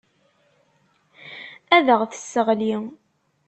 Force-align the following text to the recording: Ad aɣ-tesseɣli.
Ad 1.75 1.87
aɣ-tesseɣli. 1.93 2.75